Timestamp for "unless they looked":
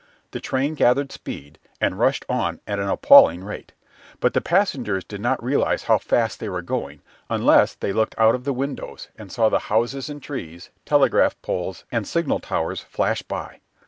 7.29-8.15